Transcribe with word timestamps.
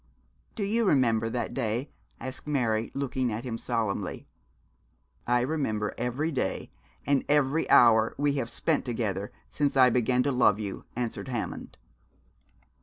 'Do 0.55 0.63
you 0.63 0.83
remember 0.83 1.29
that 1.29 1.53
day?' 1.53 1.91
asked 2.19 2.47
Mary, 2.47 2.89
looking 2.95 3.31
at 3.31 3.43
him, 3.43 3.55
solemnly. 3.55 4.25
'I 5.27 5.41
remember 5.41 5.93
every 5.95 6.31
day 6.31 6.71
and 7.05 7.23
every 7.29 7.69
hour 7.69 8.15
we 8.17 8.33
have 8.33 8.49
spent 8.49 8.83
together 8.83 9.31
since 9.51 9.77
I 9.77 9.91
began 9.91 10.23
to 10.23 10.31
love 10.31 10.59
you,' 10.59 10.85
answered 10.95 11.27
Hammond. 11.27 11.77